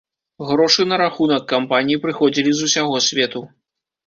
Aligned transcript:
Грошы 0.51 0.85
на 0.91 0.97
рахунак 1.01 1.45
кампаніі 1.53 2.01
прыходзілі 2.07 2.51
з 2.55 2.61
усяго 2.71 2.97
свету. 3.11 3.45